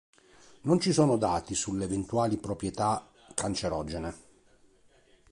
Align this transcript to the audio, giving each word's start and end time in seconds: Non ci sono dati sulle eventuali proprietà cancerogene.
Non 0.61 0.79
ci 0.79 0.93
sono 0.93 1.15
dati 1.15 1.53
sulle 1.53 1.83
eventuali 1.83 2.37
proprietà 2.37 3.07
cancerogene. 3.35 4.15